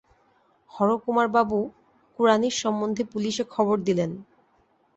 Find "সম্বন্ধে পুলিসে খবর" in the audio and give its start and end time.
2.61-3.77